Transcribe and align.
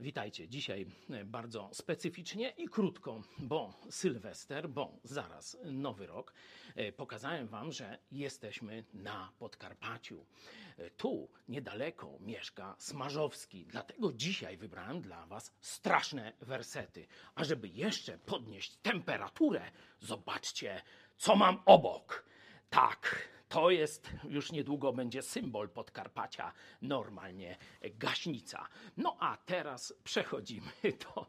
Witajcie. 0.00 0.48
Dzisiaj 0.48 0.86
e, 1.10 1.24
bardzo 1.24 1.70
specyficznie 1.72 2.50
i 2.50 2.68
krótko, 2.68 3.22
bo 3.38 3.80
Sylwester, 3.90 4.68
bo 4.68 4.98
zaraz 5.04 5.56
Nowy 5.64 6.06
Rok. 6.06 6.34
E, 6.74 6.92
pokazałem 6.92 7.46
Wam, 7.48 7.72
że 7.72 7.98
jesteśmy 8.12 8.84
na 8.94 9.32
Podkarpaciu. 9.38 10.26
E, 10.78 10.90
Tu 10.90 11.28
niedaleko 11.48 12.18
mieszka 12.20 12.74
Smarzowski, 12.78 13.66
dlatego 13.66 14.12
dzisiaj 14.12 14.56
wybrałem 14.56 15.00
dla 15.00 15.26
Was 15.26 15.52
straszne 15.60 16.32
wersety. 16.40 17.06
A 17.34 17.44
żeby 17.44 17.68
jeszcze 17.68 18.18
podnieść 18.18 18.76
temperaturę, 18.76 19.70
zobaczcie, 20.00 20.82
co 21.16 21.36
mam 21.36 21.62
obok. 21.66 22.24
Tak, 22.70 23.28
to 23.48 23.70
jest, 23.70 24.10
już 24.28 24.52
niedługo 24.52 24.92
będzie 24.92 25.22
symbol 25.22 25.68
Podkarpacia, 25.68 26.52
normalnie 26.82 27.56
gaśnica. 27.82 28.68
No 28.96 29.16
a 29.20 29.36
teraz 29.36 29.94
przechodzimy 30.04 30.70
do 31.14 31.26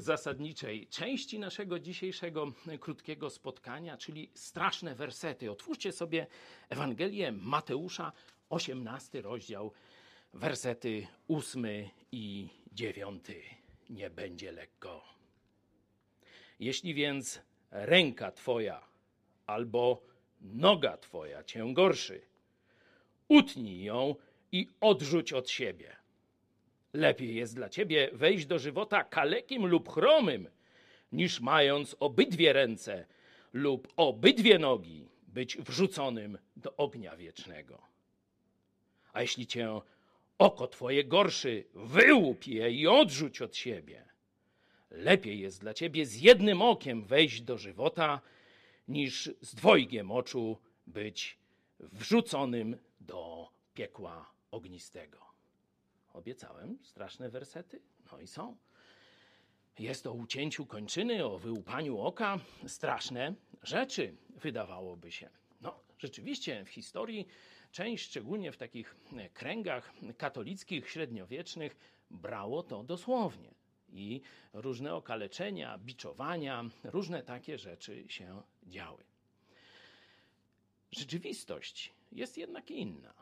zasadniczej 0.00 0.86
części 0.86 1.38
naszego 1.38 1.78
dzisiejszego 1.78 2.52
krótkiego 2.80 3.30
spotkania, 3.30 3.96
czyli 3.96 4.30
straszne 4.34 4.94
wersety. 4.94 5.50
Otwórzcie 5.50 5.92
sobie 5.92 6.26
Ewangelię 6.68 7.32
Mateusza, 7.32 8.12
18 8.48 9.22
rozdział, 9.22 9.72
wersety 10.34 11.06
8 11.28 11.66
i 12.12 12.48
9. 12.72 13.24
Nie 13.90 14.10
będzie 14.10 14.52
lekko. 14.52 15.04
Jeśli 16.60 16.94
więc 16.94 17.40
ręka 17.70 18.32
Twoja 18.32 18.80
albo 19.46 20.09
noga 20.40 20.96
twoja 20.96 21.44
cię 21.44 21.64
gorszy. 21.72 22.20
Utnij 23.28 23.82
ją 23.82 24.14
i 24.52 24.68
odrzuć 24.80 25.32
od 25.32 25.50
siebie. 25.50 25.96
Lepiej 26.92 27.34
jest 27.34 27.54
dla 27.54 27.68
ciebie 27.68 28.10
wejść 28.12 28.46
do 28.46 28.58
żywota 28.58 29.04
kalekim 29.04 29.66
lub 29.66 29.88
chromym, 29.88 30.48
niż 31.12 31.40
mając 31.40 31.96
obydwie 32.00 32.52
ręce 32.52 33.06
lub 33.52 33.88
obydwie 33.96 34.58
nogi 34.58 35.08
być 35.28 35.56
wrzuconym 35.56 36.38
do 36.56 36.76
ognia 36.76 37.16
wiecznego. 37.16 37.82
A 39.12 39.22
jeśli 39.22 39.46
cię 39.46 39.80
oko 40.38 40.66
twoje 40.66 41.04
gorszy, 41.04 41.64
wyłup 41.74 42.46
je 42.46 42.70
i 42.70 42.86
odrzuć 42.86 43.42
od 43.42 43.56
siebie. 43.56 44.04
Lepiej 44.90 45.40
jest 45.40 45.60
dla 45.60 45.74
ciebie 45.74 46.06
z 46.06 46.20
jednym 46.20 46.62
okiem 46.62 47.04
wejść 47.04 47.40
do 47.42 47.58
żywota, 47.58 48.20
niż 48.90 49.30
z 49.40 49.54
dwojgiem 49.54 50.10
oczu 50.10 50.58
być 50.86 51.38
wrzuconym 51.80 52.76
do 53.00 53.48
piekła 53.74 54.32
ognistego. 54.50 55.18
Obiecałem 56.12 56.78
straszne 56.82 57.30
wersety, 57.30 57.82
no 58.12 58.20
i 58.20 58.26
są. 58.26 58.56
Jest 59.78 60.06
o 60.06 60.12
ucięciu 60.12 60.66
kończyny, 60.66 61.24
o 61.24 61.38
wyłupaniu 61.38 62.00
oka, 62.00 62.38
straszne 62.66 63.34
rzeczy, 63.62 64.16
wydawałoby 64.36 65.12
się. 65.12 65.30
No, 65.60 65.80
rzeczywiście 65.98 66.64
w 66.64 66.68
historii 66.68 67.26
część, 67.72 68.04
szczególnie 68.04 68.52
w 68.52 68.56
takich 68.56 68.96
kręgach 69.34 69.92
katolickich, 70.16 70.90
średniowiecznych, 70.90 71.76
brało 72.10 72.62
to 72.62 72.84
dosłownie 72.84 73.54
i 73.92 74.20
różne 74.52 74.94
okaleczenia, 74.94 75.78
biczowania, 75.78 76.64
różne 76.84 77.22
takie 77.22 77.58
rzeczy 77.58 78.04
się 78.08 78.42
działy. 78.70 79.04
Rzeczywistość 80.92 81.92
jest 82.12 82.38
jednak 82.38 82.70
inna. 82.70 83.14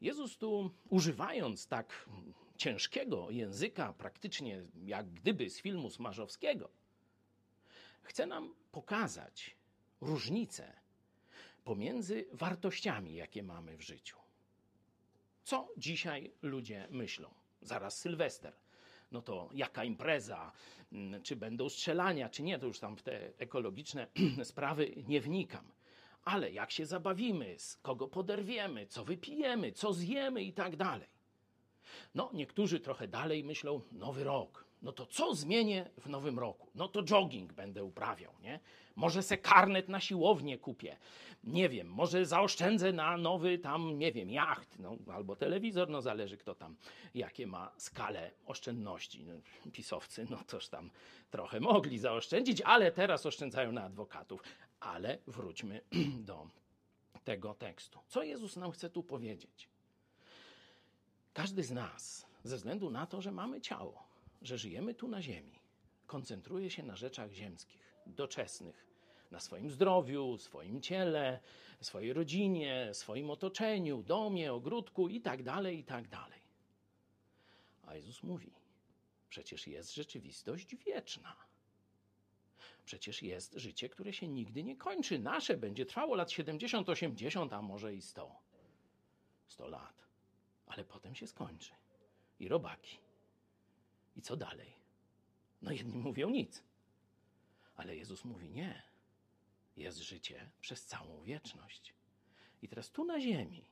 Jezus 0.00 0.36
tu, 0.38 0.70
używając 0.88 1.66
tak 1.66 2.08
ciężkiego 2.56 3.30
języka, 3.30 3.92
praktycznie 3.92 4.62
jak 4.84 5.10
gdyby 5.10 5.50
z 5.50 5.60
filmu 5.60 5.90
Smarzowskiego, 5.90 6.70
chce 8.02 8.26
nam 8.26 8.54
pokazać 8.72 9.56
różnicę 10.00 10.72
pomiędzy 11.64 12.26
wartościami, 12.32 13.14
jakie 13.14 13.42
mamy 13.42 13.76
w 13.76 13.82
życiu. 13.82 14.16
Co 15.44 15.68
dzisiaj 15.76 16.32
ludzie 16.42 16.88
myślą? 16.90 17.34
Zaraz 17.62 17.98
Sylwester 17.98 18.52
no 19.12 19.22
to 19.22 19.48
jaka 19.52 19.84
impreza, 19.84 20.52
mm, 20.92 21.22
czy 21.22 21.36
będą 21.36 21.68
strzelania, 21.68 22.28
czy 22.28 22.42
nie, 22.42 22.58
to 22.58 22.66
już 22.66 22.78
tam 22.78 22.96
w 22.96 23.02
te 23.02 23.32
ekologiczne 23.38 24.06
sprawy 24.44 24.94
nie 25.06 25.20
wnikam. 25.20 25.72
Ale 26.24 26.50
jak 26.52 26.70
się 26.70 26.86
zabawimy, 26.86 27.58
z 27.58 27.76
kogo 27.76 28.08
poderwiemy, 28.08 28.86
co 28.86 29.04
wypijemy, 29.04 29.72
co 29.72 29.92
zjemy 29.92 30.42
i 30.42 30.52
tak 30.52 30.76
dalej. 30.76 31.17
No, 32.14 32.30
niektórzy 32.32 32.80
trochę 32.80 33.08
dalej 33.08 33.44
myślą, 33.44 33.80
nowy 33.92 34.24
rok, 34.24 34.68
no 34.82 34.92
to 34.92 35.06
co 35.06 35.34
zmienię 35.34 35.90
w 35.98 36.08
nowym 36.08 36.38
roku? 36.38 36.70
No 36.74 36.88
to 36.88 37.02
jogging 37.02 37.52
będę 37.52 37.84
uprawiał, 37.84 38.32
nie? 38.42 38.60
Może 38.96 39.22
se 39.22 39.38
karnet 39.38 39.88
na 39.88 40.00
siłownię 40.00 40.58
kupię. 40.58 40.96
Nie 41.44 41.68
wiem, 41.68 41.88
może 41.88 42.26
zaoszczędzę 42.26 42.92
na 42.92 43.16
nowy 43.16 43.58
tam, 43.58 43.98
nie 43.98 44.12
wiem, 44.12 44.30
jacht, 44.30 44.78
no, 44.78 44.96
albo 45.12 45.36
telewizor, 45.36 45.88
no 45.88 46.02
zależy 46.02 46.36
kto 46.36 46.54
tam, 46.54 46.76
jakie 47.14 47.46
ma 47.46 47.72
skalę 47.76 48.30
oszczędności. 48.46 49.24
No, 49.24 49.34
pisowcy, 49.72 50.26
no 50.30 50.38
toż 50.46 50.68
tam 50.68 50.90
trochę 51.30 51.60
mogli 51.60 51.98
zaoszczędzić, 51.98 52.60
ale 52.60 52.92
teraz 52.92 53.26
oszczędzają 53.26 53.72
na 53.72 53.84
adwokatów. 53.84 54.42
Ale 54.80 55.18
wróćmy 55.26 55.80
do 56.30 56.48
tego 57.24 57.54
tekstu. 57.54 57.98
Co 58.06 58.22
Jezus 58.22 58.56
nam 58.56 58.70
chce 58.70 58.90
tu 58.90 59.02
powiedzieć? 59.02 59.68
Każdy 61.38 61.64
z 61.64 61.70
nas, 61.70 62.26
ze 62.44 62.56
względu 62.56 62.90
na 62.90 63.06
to, 63.06 63.22
że 63.22 63.32
mamy 63.32 63.60
ciało, 63.60 64.08
że 64.42 64.58
żyjemy 64.58 64.94
tu 64.94 65.08
na 65.08 65.22
Ziemi, 65.22 65.58
koncentruje 66.06 66.70
się 66.70 66.82
na 66.82 66.96
rzeczach 66.96 67.32
ziemskich, 67.32 68.02
doczesnych, 68.06 68.86
na 69.30 69.40
swoim 69.40 69.70
zdrowiu, 69.70 70.38
swoim 70.38 70.80
ciele, 70.80 71.40
swojej 71.80 72.12
rodzinie, 72.12 72.90
swoim 72.92 73.30
otoczeniu, 73.30 74.02
domie, 74.02 74.52
ogródku 74.52 75.08
itd., 75.08 75.44
tak 75.44 75.64
itd. 75.72 76.08
Tak 76.10 76.40
A 77.86 77.94
Jezus 77.94 78.22
mówi: 78.22 78.52
przecież 79.28 79.66
jest 79.66 79.94
rzeczywistość 79.94 80.76
wieczna. 80.76 81.36
Przecież 82.84 83.22
jest 83.22 83.54
życie, 83.54 83.88
które 83.88 84.12
się 84.12 84.28
nigdy 84.28 84.64
nie 84.64 84.76
kończy. 84.76 85.18
Nasze 85.18 85.56
będzie 85.56 85.86
trwało 85.86 86.14
lat 86.14 86.30
70, 86.30 86.88
80, 86.88 87.52
a 87.52 87.62
może 87.62 87.94
i 87.94 88.02
100. 88.02 88.36
100 89.48 89.68
lat. 89.68 90.07
Ale 90.68 90.84
potem 90.84 91.14
się 91.14 91.26
skończy. 91.26 91.72
I 92.40 92.48
robaki 92.48 92.98
i 94.16 94.22
co 94.22 94.36
dalej? 94.36 94.72
No 95.62 95.72
jedni 95.72 95.98
mówią 95.98 96.30
nic. 96.30 96.62
Ale 97.76 97.96
Jezus 97.96 98.24
mówi 98.24 98.50
nie. 98.50 98.82
Jest 99.76 99.98
życie 99.98 100.50
przez 100.60 100.84
całą 100.84 101.22
wieczność. 101.22 101.94
I 102.62 102.68
teraz 102.68 102.90
tu 102.90 103.04
na 103.04 103.20
ziemi 103.20 103.64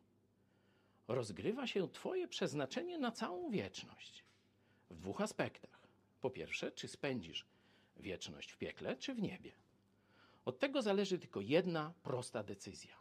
rozgrywa 1.09 1.67
się 1.67 1.89
Twoje 1.89 2.29
przeznaczenie 2.29 2.99
na 2.99 3.13
całą 3.13 3.51
wieczność. 3.51 4.25
W 4.91 4.97
dwóch 4.97 5.21
aspektach. 5.21 5.87
Po 6.21 6.31
pierwsze, 6.31 6.73
czy 6.73 6.89
spędzisz 6.89 7.47
wieczność 7.97 8.53
w 8.53 8.59
piekle, 8.59 8.97
czy 8.97 9.15
w 9.15 9.23
niebie. 9.23 9.53
Od 10.45 10.59
tego 10.59 10.83
zależy 10.83 11.19
tylko 11.19 11.41
jedna 11.41 11.93
prosta 12.03 12.43
decyzja. 12.43 12.97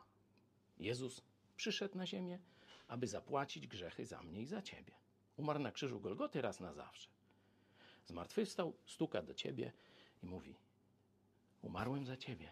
Jezus 0.78 1.22
przyszedł 1.56 1.98
na 1.98 2.08
ziemię, 2.08 2.40
aby 2.88 3.08
zapłacić 3.08 3.68
grzechy 3.68 4.06
za 4.06 4.24
mnie 4.24 4.42
i 4.42 4.46
za 4.46 4.62
ciebie. 4.62 4.94
Umarł 5.38 5.60
na 5.60 5.72
krzyżu 5.72 6.00
Golgoty 6.00 6.42
raz 6.42 6.60
na 6.60 6.74
zawsze. 6.74 7.10
Zmartwychwstał, 8.06 8.74
stuka 8.86 9.22
do 9.22 9.34
ciebie 9.34 9.72
i 10.24 10.26
mówi: 10.26 10.56
Umarłem 11.62 12.06
za 12.06 12.18
ciebie. 12.18 12.52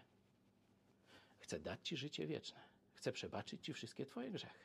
Chcę 1.38 1.60
dać 1.60 1.88
ci 1.88 1.96
życie 1.96 2.26
wieczne. 2.26 2.60
Chcę 2.94 3.12
przebaczyć 3.12 3.64
ci 3.64 3.72
wszystkie 3.72 4.06
twoje 4.06 4.30
grzechy. 4.30 4.64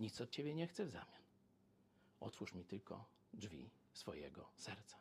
Nic 0.00 0.20
od 0.20 0.30
ciebie 0.30 0.54
nie 0.54 0.66
chcę 0.66 0.84
w 0.84 0.90
zamian. 0.90 1.22
Otwórz 2.20 2.54
mi 2.54 2.64
tylko 2.64 3.04
drzwi 3.32 3.70
swojego 3.92 4.48
serca. 4.56 4.96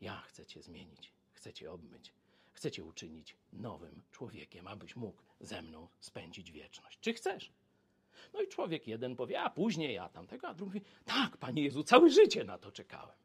Ja 0.00 0.20
chcę 0.20 0.46
cię 0.46 0.62
zmienić, 0.62 1.12
chcę 1.32 1.52
cię 1.52 1.72
obmyć, 1.72 2.12
chcę 2.52 2.70
cię 2.70 2.84
uczynić 2.84 3.36
nowym 3.52 4.02
człowiekiem, 4.12 4.66
abyś 4.66 4.96
mógł 4.96 5.22
ze 5.40 5.62
mną 5.62 5.88
spędzić 6.00 6.52
wieczność. 6.52 6.98
Czy 7.00 7.14
chcesz? 7.14 7.52
No 8.34 8.40
i 8.40 8.48
człowiek 8.48 8.86
jeden 8.86 9.16
powie, 9.16 9.40
a 9.40 9.50
później 9.50 9.94
ja 9.94 10.08
tamtego, 10.08 10.48
a 10.48 10.54
drugi 10.54 10.80
tak, 11.04 11.36
Panie 11.36 11.62
Jezu, 11.62 11.84
całe 11.84 12.10
życie 12.10 12.44
na 12.44 12.58
to 12.58 12.72
czekałem 12.72 13.16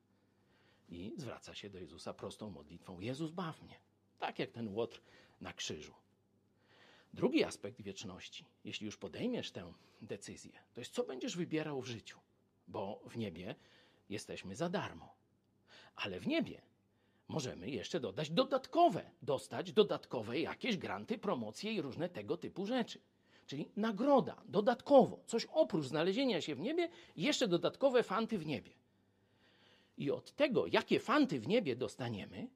i 0.90 1.14
zwraca 1.18 1.56
się 1.56 1.70
do 1.70 1.80
Jezusa 1.80 2.14
prostą 2.14 2.50
modlitwą: 2.50 3.00
Jezus, 3.00 3.32
baw 3.32 3.62
mnie. 3.62 3.80
Tak 4.20 4.40
jak 4.40 4.52
ten 4.52 4.68
łotr 4.68 5.02
na 5.42 5.54
krzyżu. 5.54 5.94
Drugi 7.14 7.44
aspekt 7.44 7.82
wieczności, 7.82 8.46
jeśli 8.64 8.86
już 8.86 8.98
podejmiesz 8.98 9.52
tę 9.52 9.74
decyzję, 10.02 10.52
to 10.74 10.82
jest 10.82 10.94
co 10.94 11.04
będziesz 11.04 11.38
wybierał 11.38 11.82
w 11.82 11.88
życiu, 11.88 12.20
bo 12.68 13.02
w 13.06 13.18
niebie 13.18 13.56
jesteśmy 14.10 14.56
za 14.56 14.70
darmo. 14.70 15.16
Ale 15.96 16.20
w 16.20 16.28
niebie 16.28 16.62
możemy 17.28 17.70
jeszcze 17.70 18.00
dodać 18.00 18.30
dodatkowe, 18.30 19.12
dostać 19.22 19.74
dodatkowe 19.74 20.40
jakieś 20.40 20.78
granty, 20.78 21.18
promocje 21.18 21.74
i 21.74 21.82
różne 21.82 22.10
tego 22.10 22.38
typu 22.38 22.66
rzeczy. 22.66 23.02
Czyli 23.48 23.70
nagroda, 23.76 24.42
dodatkowo, 24.46 25.20
coś 25.28 25.46
oprócz 25.46 25.86
znalezienia 25.86 26.42
się 26.42 26.56
w 26.56 26.60
niebie, 26.60 26.90
jeszcze 27.16 27.48
dodatkowe 27.48 28.04
fanty 28.04 28.38
w 28.38 28.46
niebie. 28.46 28.72
I 29.98 30.12
od 30.12 30.32
tego, 30.32 30.68
jakie 30.68 31.00
fanty 31.00 31.40
w 31.40 31.48
niebie 31.48 31.76
dostaniemy, 31.76 32.48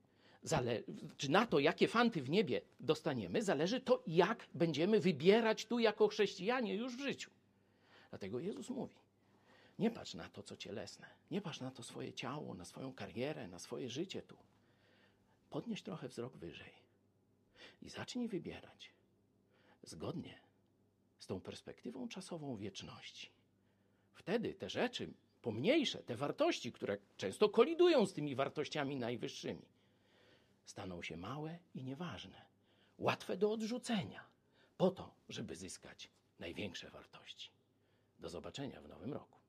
zale- 0.43 0.83
czy 1.17 1.31
na 1.31 1.45
to, 1.45 1.59
jakie 1.59 1.87
fanty 1.87 2.21
w 2.21 2.29
niebie 2.29 2.61
dostaniemy, 2.79 3.43
zależy 3.43 3.81
to, 3.81 4.03
jak 4.07 4.47
będziemy 4.53 4.99
wybierać 4.99 5.65
tu 5.65 5.79
jako 5.79 6.07
chrześcijanie 6.07 6.75
już 6.75 6.95
w 6.95 7.01
życiu. 7.01 7.31
Dlatego 8.09 8.39
Jezus 8.39 8.69
mówi: 8.69 8.95
Nie 9.79 9.91
patrz 9.91 10.13
na 10.13 10.29
to, 10.29 10.43
co 10.43 10.57
cielesne, 10.57 11.07
nie 11.31 11.41
patrz 11.41 11.59
na 11.59 11.71
to 11.71 11.83
swoje 11.83 12.13
ciało, 12.13 12.53
na 12.53 12.65
swoją 12.65 12.93
karierę, 12.93 13.47
na 13.47 13.59
swoje 13.59 13.89
życie 13.89 14.21
tu. 14.21 14.37
Podnieś 15.49 15.81
trochę 15.81 16.07
wzrok 16.07 16.37
wyżej 16.37 16.73
i 17.81 17.89
zacznij 17.89 18.27
wybierać 18.27 18.91
zgodnie 19.83 20.50
tą 21.31 21.41
perspektywą 21.41 22.07
czasową 22.07 22.57
wieczności. 22.57 23.29
Wtedy 24.13 24.53
te 24.53 24.69
rzeczy 24.69 25.13
pomniejsze, 25.41 26.03
te 26.03 26.15
wartości, 26.15 26.71
które 26.71 26.97
często 27.17 27.49
kolidują 27.49 28.05
z 28.05 28.13
tymi 28.13 28.35
wartościami 28.35 28.95
najwyższymi, 28.95 29.65
staną 30.65 31.01
się 31.01 31.17
małe 31.17 31.59
i 31.73 31.83
nieważne, 31.83 32.45
łatwe 32.97 33.37
do 33.37 33.51
odrzucenia, 33.51 34.23
po 34.77 34.91
to, 34.91 35.15
żeby 35.29 35.55
zyskać 35.55 36.09
największe 36.39 36.89
wartości. 36.89 37.49
Do 38.19 38.29
zobaczenia 38.29 38.81
w 38.81 38.87
nowym 38.87 39.13
roku. 39.13 39.40